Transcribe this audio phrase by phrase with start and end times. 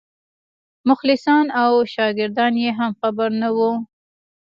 [0.89, 3.71] مخلصان او شاګردان یې هم خبر نه وو.